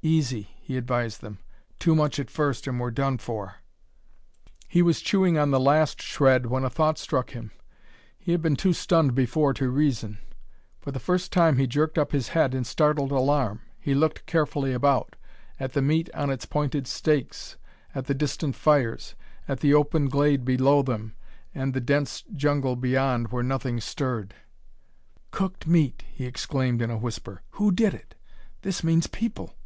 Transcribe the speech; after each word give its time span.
"Easy," 0.00 0.48
he 0.60 0.76
advised 0.76 1.22
them; 1.22 1.38
"too 1.80 1.92
much 1.92 2.20
at 2.20 2.30
first 2.30 2.68
and 2.68 2.78
we're 2.78 2.92
done 2.92 3.18
for." 3.18 3.56
He 4.68 4.80
was 4.80 5.00
chewing 5.00 5.36
on 5.36 5.50
the 5.50 5.58
last 5.58 6.00
shred 6.00 6.46
when 6.46 6.62
a 6.62 6.70
thought 6.70 6.98
struck 6.98 7.30
him; 7.30 7.50
he 8.16 8.30
had 8.30 8.40
been 8.40 8.54
too 8.54 8.72
stunned 8.72 9.16
before 9.16 9.52
to 9.54 9.68
reason. 9.68 10.18
For 10.78 10.92
the 10.92 11.00
first 11.00 11.32
time 11.32 11.56
he 11.58 11.66
jerked 11.66 11.98
up 11.98 12.12
his 12.12 12.28
head 12.28 12.54
in 12.54 12.62
startled 12.62 13.10
alarm. 13.10 13.60
He 13.80 13.92
looked 13.92 14.24
carefully 14.24 14.72
about 14.72 15.16
at 15.58 15.72
the 15.72 15.82
meat 15.82 16.08
on 16.14 16.30
its 16.30 16.46
pointed 16.46 16.86
stakes, 16.86 17.56
at 17.92 18.06
the 18.06 18.14
distant 18.14 18.54
fires, 18.54 19.16
at 19.48 19.58
the 19.58 19.74
open 19.74 20.08
glade 20.08 20.44
below 20.44 20.80
them 20.80 21.16
and 21.52 21.74
the 21.74 21.80
dense 21.80 22.22
jungle 22.36 22.76
beyond 22.76 23.32
where 23.32 23.42
nothing 23.42 23.80
stirred. 23.80 24.32
"Cooked 25.32 25.66
meat!" 25.66 26.04
he 26.08 26.24
exclaimed 26.24 26.80
in 26.82 26.88
a 26.90 26.96
whisper. 26.96 27.42
"Who 27.50 27.72
did 27.72 27.94
it? 27.94 28.14
This 28.62 28.84
means 28.84 29.08
people!" 29.08 29.56